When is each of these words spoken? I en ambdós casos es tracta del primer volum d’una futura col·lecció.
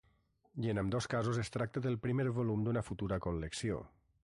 I 0.63 0.71
en 0.71 0.81
ambdós 0.81 1.07
casos 1.11 1.41
es 1.43 1.51
tracta 1.57 1.85
del 1.87 1.99
primer 2.07 2.27
volum 2.41 2.65
d’una 2.69 2.85
futura 2.91 3.23
col·lecció. 3.27 3.81